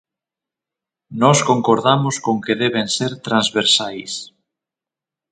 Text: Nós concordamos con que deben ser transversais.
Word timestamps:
Nós 1.21 1.39
concordamos 1.49 2.15
con 2.25 2.35
que 2.45 2.53
deben 2.63 2.87
ser 2.97 3.11
transversais. 3.27 4.11